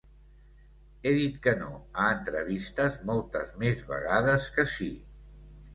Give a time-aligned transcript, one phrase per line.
[1.03, 1.69] He dit que no
[2.05, 4.95] a entrevistes moltes més vegades que sí.